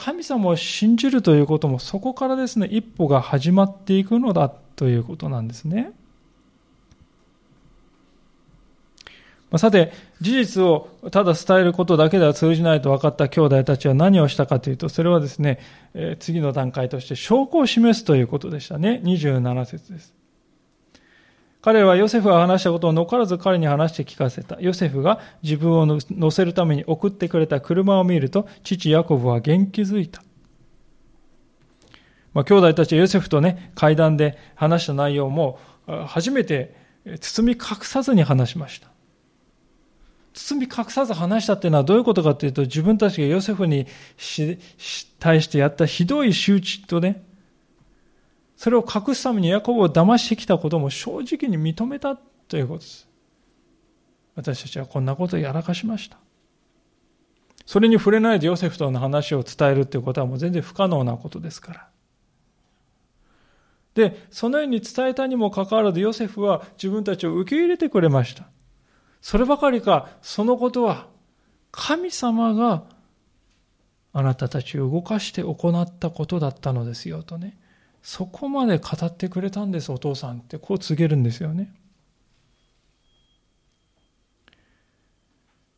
[0.00, 5.92] 神様を信じるということもそこからですね、一歩が始まっていくのだということなんですね。
[9.58, 9.92] さて、
[10.22, 15.58] 事実をただ伝えることだけでは通じないと分かった兄弟たちは何をしたかというと、それはですね、
[16.18, 19.02] 次の段階として証拠を示すということでしたね。
[19.04, 20.14] 27節です。
[21.62, 24.58] 彼はヨセフが話したことを残らず彼に話して聞かせた。
[24.60, 30.22] ヨセフが自分を乗せるために送ってくれた車を見ると、父ヤコブは元気づいた。
[32.32, 35.58] まあ、兄弟たちはヨセフとね、階段で話した内容も、
[36.06, 36.74] 初めて
[37.20, 38.88] 包み隠さずに話しました。
[40.32, 43.86] 包み隠さず話したっていうのはどういうことかというと、自分たちがヨセフに
[45.18, 47.22] 対してやったひどい仕打ちとね、
[48.60, 53.08] それを隠すためにヤコブを騙してきたことも正直に認めたということです。
[54.34, 56.18] 私たちはこんなことをやらかしました。
[57.64, 61.88] それに触れないでヨセフとの話を伝えるということはもう全然不可能なことですから。
[63.94, 68.44] で、そのように伝えたにもかかわらずヨセフは自分たちを受け入れてくれました。
[69.22, 71.06] そればかりか、そのことは
[71.70, 72.84] 神様が
[74.12, 77.56] あなたたちを動かして行ったことだったのですよとね。
[78.02, 81.72] そこまで語ってくれたんですお父さんってこう告げるんですよね。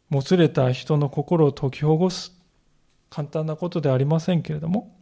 [0.08, 2.32] もつれた人の心を解きほぐす
[3.08, 4.94] 簡単なことではありませんけれども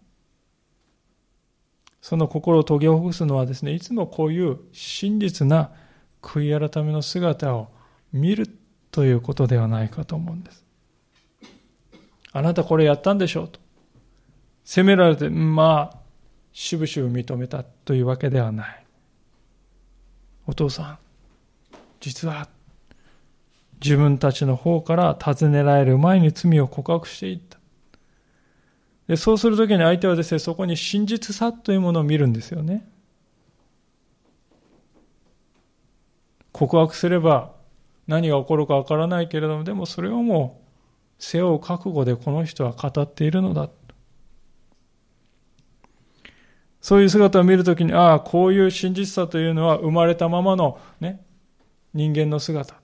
[2.00, 5.72] その心を解きほぐすのはですねいつもこういう真実な
[6.22, 7.72] 悔い改めの姿を
[8.12, 8.48] 見る
[8.92, 10.64] ということではないかと思うんです。
[12.32, 13.58] あなたこれやったんでしょうと。
[14.64, 15.99] 責められてまあ
[16.52, 18.84] しぶしぶ認めたというわけではない。
[20.46, 20.98] お父さん、
[22.00, 22.48] 実は
[23.82, 27.58] 自分たちの方から尋ねられる前に罪を告白していった。
[29.06, 32.86] でそうするときに相手はですね、そこに真実さというものを見るんですよね。
[36.52, 37.52] 告白すれば
[38.06, 40.60] 何が起こるかわからないけれども、でもそれをも
[41.18, 43.68] う背負う覚悟でこの人は語っているのだ。
[46.80, 51.20] そういう姿を見るときに、ああ、こういう真実さというのは生まれたままのね、
[51.92, 52.80] 人間の姿。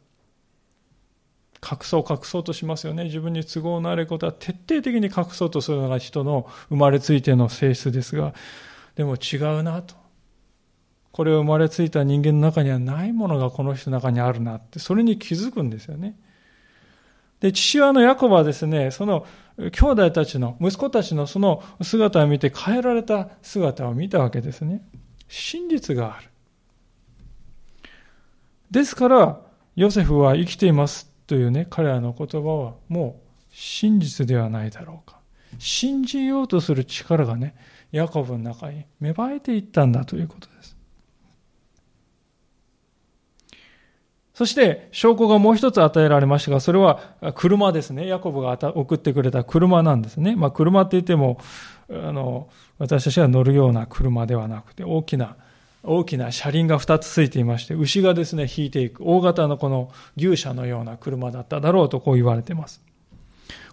[1.68, 3.04] 隠そう隠そうとしますよね。
[3.04, 8.34] 自分に都合のあることは徹底的に隠そうとするのが人の生まれついての性質ですが、
[8.94, 9.94] でも違うなと。
[11.10, 16.18] これを生まれついた人間の中にはないものがこの人の中にあるなって、それに気づくんですよね。
[17.40, 19.26] で、父親のヤコブはですね、その
[19.58, 24.86] 兄弟たちの、息子たちのその姿を見て変えられた姿を見たわけですね。
[25.28, 26.28] 真実がある。
[28.70, 29.40] ですから、
[29.74, 35.18] ヨセフは生きていますというね、彼らの言葉はもう真実ではないだろうか。
[35.58, 37.54] 信じようとする力がね、
[37.92, 40.55] ヤコブの中に芽生えていったんだということです。
[44.36, 47.00] そして証拠がもう一つ与えられましたが、それは
[47.36, 48.06] 車ですね。
[48.06, 50.36] ヤコブが送ってくれた車なんですね。
[50.36, 51.40] まあ車って言っても、
[51.88, 55.36] あの、私たちが乗るような車ではなくて、大きな、
[55.82, 62.82] 大きな車輪が2つついていまして、牛がですね、引いていく、大型のこの牛車のような車だっただろうとこう言われています。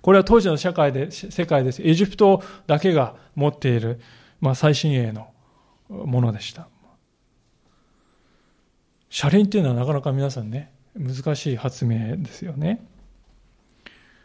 [0.01, 1.82] これは当時の社会で、世界です。
[1.84, 3.99] エジプトだけが持っている、
[4.39, 5.28] まあ最新鋭の
[5.89, 6.70] ものでした。
[9.14, 12.84] 車輪っていうのはなかなか皆さんね、難しい発明ですよね。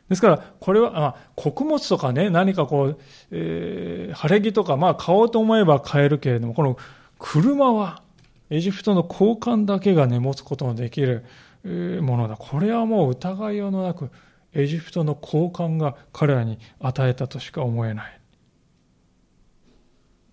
[0.09, 2.99] ですから、これは、あ穀物とかね、何かこう、
[3.31, 6.79] えー、晴れ着とか、まあ買おうと思えば買えるけれども、この
[7.19, 8.03] 車は、
[8.49, 11.23] エジプトの交換だけがね、持つことのできる
[12.01, 12.37] ものだ。
[12.39, 14.11] これはもう疑いようのなく、
[14.55, 18.21] エジプトの交換が彼らに与えたとしか思えない。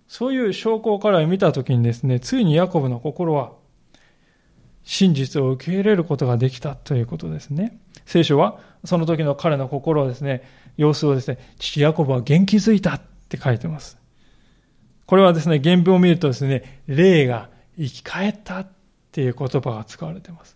[0.07, 3.64] そういう証拠を彼ら見たときにですね、ついにヤコブの心は、
[4.85, 7.79] 真実を受け入れることができたということですね。
[8.05, 10.43] 聖書はその時の彼の心をですね、
[10.77, 13.97] 様子をですね、父ヤコブは元気づいたって書いてます。
[15.07, 18.67] これはですね、原文を見るとですね、霊が生き返ったっ
[19.11, 20.55] ていう言葉が使われています。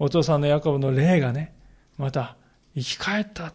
[0.00, 1.54] お父さんのヤコブの霊がね、
[1.96, 2.36] また
[2.74, 3.52] 生き返った。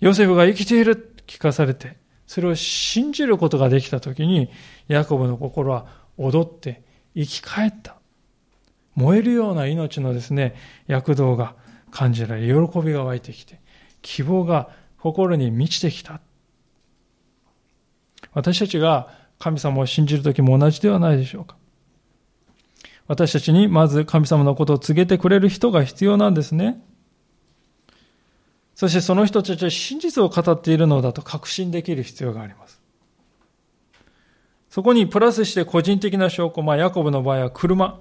[0.00, 4.50] ヨセフが生きている聞かされて、それを信じることができたときに、
[4.88, 5.86] ヤコブの心は
[6.16, 6.82] 踊って
[7.14, 7.96] 生き返った。
[8.94, 10.54] 燃えるような命のですね、
[10.86, 11.54] 躍動が
[11.90, 13.60] 感じられ、喜びが湧いてきて、
[14.02, 16.20] 希望が心に満ちてきた。
[18.32, 21.56] 私たちが神様を信じるときも同じではないでしょうか。
[23.06, 26.82] 私たちにまず神様のことを告げてくれる人が必要なんですね。
[28.74, 32.77] そしてその人たちは真実を語っているのだと確信できる必要があります。
[34.78, 37.98] そこにプラスして個人的な証拠、まあ、ヤコブの場合は車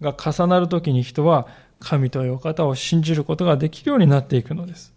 [0.00, 1.46] が重なるときに人は
[1.78, 4.92] 神というお方を信じることができるようになっていくのです。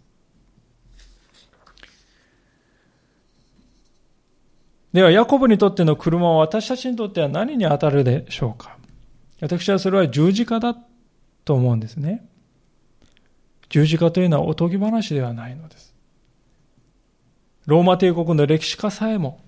[4.92, 8.76] では、ヤコブにとっての車は私たちにとっては何に当たるでしょうか？
[9.40, 10.76] 私はそれは十字架だ
[11.44, 12.26] と思うんですね。
[13.68, 15.94] 十字架というのはおとぎ話ではないのです。
[17.66, 19.38] ローマ帝国の歴史家さえも、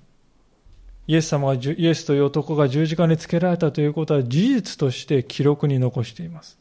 [1.06, 6.58] イエス様が、イエスという男が十字架につけられたということは事実として記録に残しています。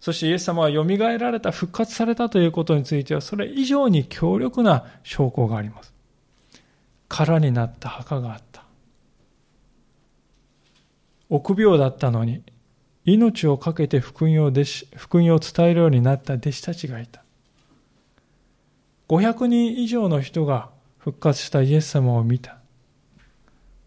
[0.00, 5.94] そしてイエス様は蘇られた、復活されたということについては、それ以上に強力な証拠があります。
[7.08, 8.64] 空になった墓があった。
[11.30, 12.42] 臆病だったのに、
[13.06, 14.52] 命を懸けて福音を
[14.96, 17.22] 福音を伝えるようになった弟子たちがいた。
[19.08, 22.63] 500人以上の人が復活したイエス様を見た。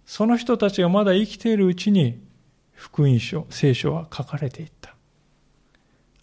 [0.08, 2.24] その人たちがまだ生きているうちに
[2.72, 4.96] 福音書、聖書は書かれていった。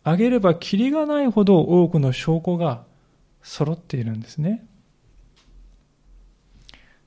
[0.03, 2.85] あげればきりがないほど多くの証拠が
[3.43, 4.66] 揃っているんですね。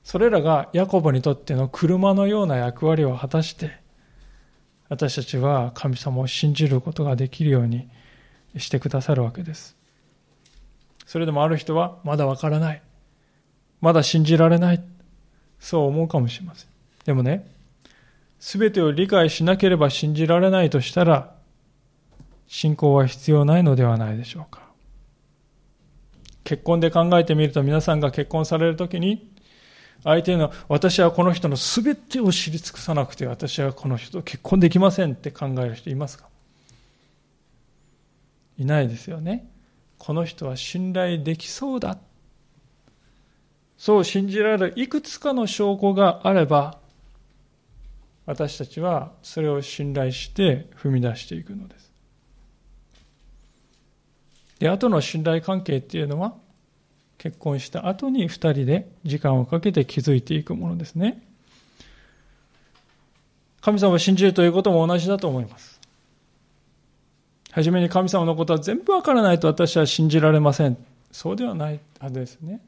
[0.04, 3.80] それらがヤコブにとっての車のような役割を果たして、
[4.88, 7.88] 私たちは神様を信じることができるように
[8.56, 9.76] してくださるわけです。
[11.06, 12.82] それでもある人はまだわからない。
[13.80, 14.97] まだ信じられない。
[15.60, 16.68] そう思うかもしれません。
[17.04, 17.46] でもね、
[18.38, 21.34] すべてを理解しなければ信じられないとしたら、
[22.46, 24.62] 信仰は必要ないのではないでしょうか。
[26.44, 29.30] 結婚で考えてみると皆さんが結婚されるときに、
[30.04, 36.28] 相手の、私はこの人の全てを知り尽くさなくて、私はこの人と結婚できませんって考える人いますか？
[38.56, 39.50] いないですよね。
[39.98, 41.98] この人は信頼できそうだ。
[43.78, 46.78] そう信じられるいくつかの証拠があれば、
[48.26, 51.90] 私たちはそれを信頼して踏み出していくのです。
[54.58, 56.34] で、後の信頼関係っていうのは、
[57.16, 61.22] 結婚した後に2人で時間をかけて築いていくものですね。
[63.60, 65.80] 神様を信じるということも同じだと思います。
[67.52, 70.76] はじめに神様のことは全部わからないと私は信じられません。
[71.12, 72.60] そうではないはずですね。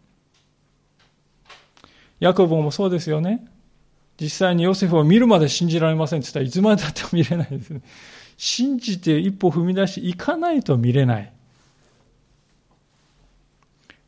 [2.21, 3.47] ヤコブもそうですよね。
[4.21, 7.81] 実際にヨセフを見るまで信じられませんって言ったらいつまでたっても見れないですね。
[8.37, 11.33] 信じて一歩踏み出していかないと見れない。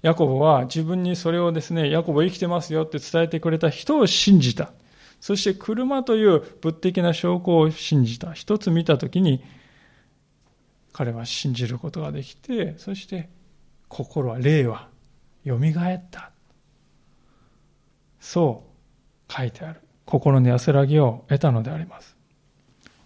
[0.03, 4.73] ヤコブは自分にそれをですね、ヤコブ生きてますよって伝えてくれた人を信じた。
[5.21, 8.33] そして車という物的な証拠を信じた。
[8.33, 9.43] 一つ見たときに、
[10.93, 13.31] 彼は信じることができて、そして
[13.89, 14.89] 心は、霊は
[15.47, 16.32] 蘇った。
[18.23, 18.63] そ
[19.29, 19.81] う書いてある。
[20.07, 22.17] 心の安らぎを得たのであります。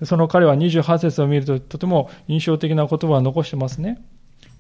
[0.05, 4.05] その彼は28節を見るととても印象的な言葉を残してますね。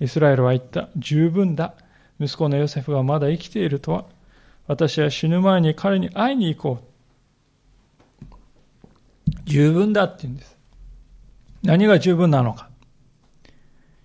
[0.00, 0.88] イスラエルは言った。
[0.96, 1.74] 十分だ。
[2.18, 4.06] 息子のヨセフがまだ生きているとは、
[4.66, 6.84] 私は死ぬ前に彼に会いに行こう。
[9.44, 10.56] 十分だって言うんです。
[11.62, 12.70] 何が十分なのか。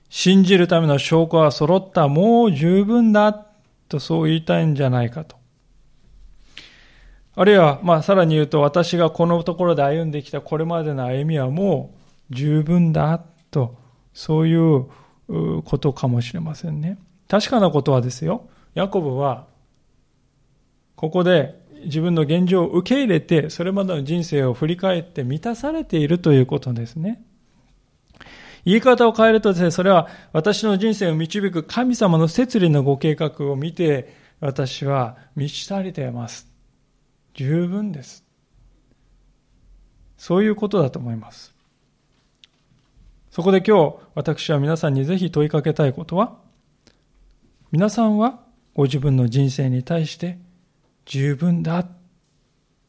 [0.10, 3.32] 信じるための証拠は揃った、もう十分だ、
[3.88, 5.41] とそう言いたいんじゃないかと。
[7.36, 11.96] あるいは、まあ、さらに言うと、私がこのところで歩んできたこれまでの歩みはも
[12.30, 13.22] う十分だ、
[13.52, 13.78] と、
[14.14, 14.86] そういう
[15.64, 16.98] ことかもしれませんね。
[17.28, 19.46] 確かなことはですよ、ヤコブは、
[20.96, 27.24] ここで自分の現状を受け入れて、それまでの人生を振り返って満たされているということですね。
[28.64, 36.51] 言い方を変えるとですね、それは私の人生を導く神様の摂理のご計画を見て、私は満ち足りています。
[37.42, 38.24] 十分です。
[40.16, 41.56] そういうことだと思います。
[43.32, 46.38] そこで今日、私は皆さんにぜひ問いかけたいことは、
[47.72, 48.42] 皆さんは
[48.76, 50.38] ご自分の人生に対して
[51.06, 51.88] 十分だ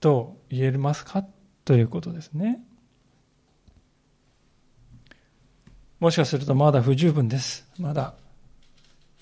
[0.01, 1.25] と言えますか？
[1.65, 2.63] ということですね。
[5.99, 7.67] もしかするとまだ不十分です。
[7.79, 8.15] まだ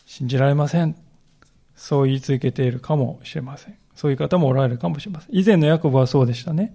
[0.07, 0.97] 信じられません。
[1.77, 3.79] そう言い続けているかもしれません。
[4.01, 5.37] そういう方もおられるかもしれません。
[5.39, 6.75] 以前のヤコブはそうでしたね。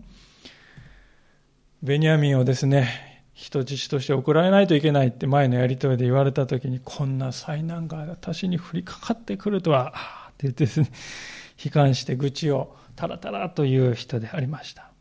[1.82, 9.96] ベニヤミンをですね、人質として送られないといけないって前のやりとりで言われた時に、こんな災難が私に降りかかってくるとは、
[10.34, 10.92] って言ってですね、
[11.66, 14.92] 悲観して愚痴をタラタラという人でありました。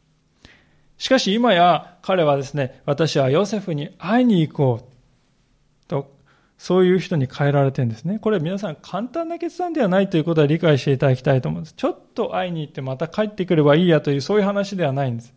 [0.97, 6.11] しかし今や彼はですね、私はヨセフに会いに行こうと、
[6.59, 8.19] そういう人に変えられてるんですね。
[8.19, 11.75] これ皆さん簡単な決断ではないということは理解していただきたいと思うんです。
[11.75, 15.35] ちょっと会いに行ってまた帰ってくればいいやというそういう話ではないんです。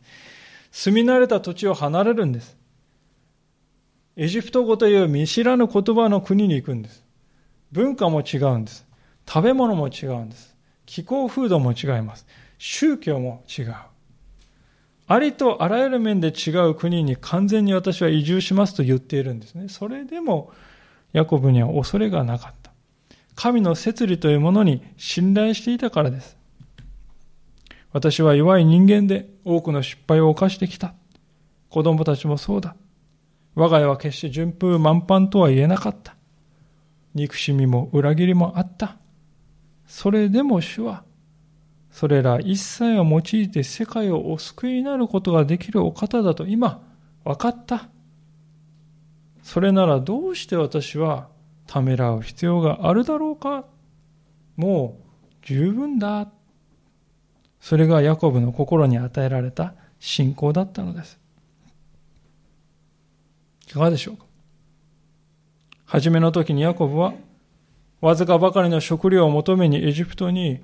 [0.71, 2.57] 住み慣れた土地を離れるんです。
[4.15, 7.03] エジプト語という見知らぬ言葉の国に行くんです。
[7.71, 8.87] 文化も違うんです。
[9.27, 10.55] 食べ物も違うんです。
[10.85, 12.25] 気候風土も違います。
[12.57, 13.75] 宗教も違う。
[15.09, 19.69] ありとあらゆる面で違う国に完全に私は移住しますと言っているんですね。
[19.69, 20.51] それでも、
[21.17, 22.71] ヤコブには恐れがなかった。
[23.35, 26.37] 神の摂理というものに信頼していたからです。
[27.91, 30.93] 私は弱い人間で多くの失敗を犯してきた。
[31.69, 32.75] 子供たちもそうだ。
[33.55, 36.15] 我が家は決して順風満帆とは言えなかった。
[37.15, 38.97] 憎しみも裏切りもあった。
[39.87, 41.03] それでも主は
[41.89, 46.83] それら一切を用いて世界をお救いになることができるお方だと今
[47.23, 47.89] 分かった。
[49.47, 51.29] それならどうして私は
[51.67, 53.63] ためらう必要があるだろうか？
[54.57, 56.27] もう十分だ。
[57.61, 61.17] それがヤコブの心に与えられた信仰だったのです。
[63.69, 64.25] いかがでしょうか？
[65.85, 67.13] 初めの時にヤコブは
[68.01, 70.59] わずかばかりの食料を求めにエジプトに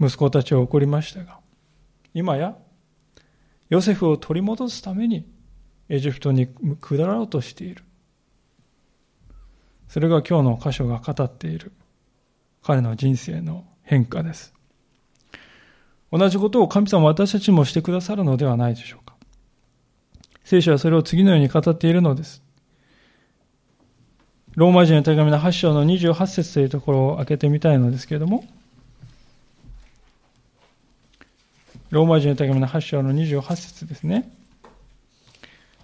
[0.00, 1.40] 息子たちを送りましたが、
[2.14, 2.56] 今や
[3.72, 5.26] ヨセフを取り戻すために
[5.88, 7.82] エジプトに下ろうとしている。
[9.88, 11.72] それが今日の箇所が語っている
[12.62, 14.52] 彼の人生の変化です。
[16.12, 19.14] 同じことを神様私たちもしてくださるのではないでしょうか。
[20.44, 22.42] 聖書はそれを次のように語っているのです。
[24.54, 28.44] ローマ人の手紙の8章の28節というところを開けてみたいのですけれども、
[31.92, 34.32] ローマ人の手紙の8章の28節ですね。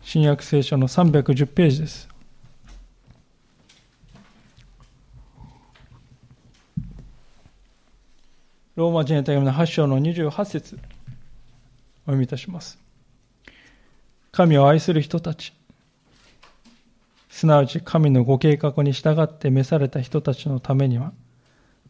[0.01, 2.09] 新約聖書の310ページです。
[8.75, 12.79] ローマ人の手紙の8章の28節お読みいたします。
[14.33, 15.53] 神を愛する人たち、
[17.29, 21.13] すなわち神のご計画に従って召された人たちのためには、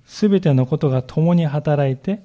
[0.06, 2.20] すべてのことが共に働いて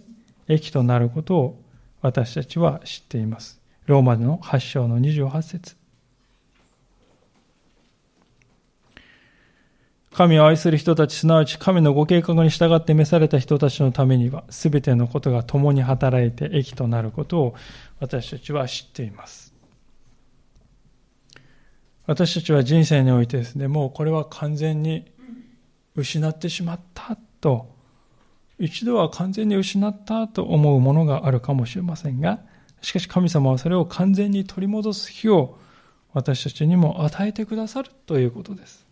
[0.47, 1.62] 益となることを
[2.03, 3.61] 私たちは知っています。
[3.85, 5.75] ローマの8章の28節
[10.11, 17.55] 神を愛する人たち、すなわち神のご計画に従って召された人たちのためには、すべてのことが共に働いて益となることを
[17.99, 19.53] 私たちは知っています。
[22.05, 25.09] 私たちは人生においてですね、もうこれは完全に
[25.95, 27.72] 失ってしまったと
[28.63, 32.39] 一度は完全に失ったと思うものがあるかもしれませんが、
[32.81, 35.57] しかし神様はそれを完全に取り戻す日を
[36.13, 38.87] 私たちにも与えてくださるということです。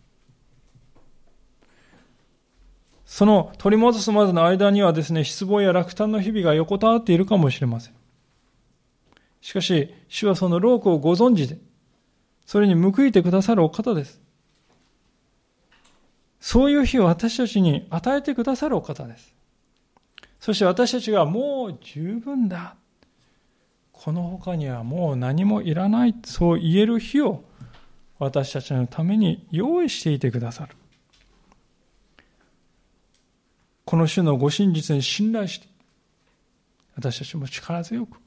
[3.06, 7.94] その取り戻すまでの間にはですね、失望や落胆の日々が横たわっているかもしれません。
[9.40, 11.58] しかし、主はその労苦をご存知で、
[12.44, 14.20] それに報いてくださるお方です。
[16.40, 19.34] そういう日を私たちに与えてくださるお方です。
[20.42, 22.74] そして私たちがもう十分だ。
[23.92, 26.16] この他にはもう何もいらない。
[26.24, 27.44] そう言える日を
[28.18, 30.74] 私たちのために用意していてくださる。
[33.84, 35.68] この種のご真実に信頼して、
[36.96, 38.18] 私たちも力強く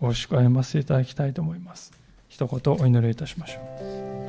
[0.00, 1.94] お祝いませていただきたいと思います。
[2.28, 4.27] 一言お祈りいたしましょう。